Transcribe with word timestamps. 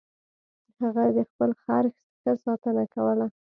هغه 0.81 1.03
د 1.15 1.19
خپل 1.31 1.51
خر 1.61 1.83
ښه 2.21 2.33
ساتنه 2.43 2.83
کوله. 2.93 3.27